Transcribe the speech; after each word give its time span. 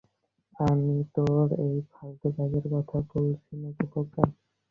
আমি 0.59 0.95
তোর 1.15 1.45
এই 1.65 1.75
ফালতু 1.91 2.27
ব্যাগের 2.35 2.65
কথা 2.71 2.97
বলছিনা, 3.11 3.69
বোকা। 3.83 4.23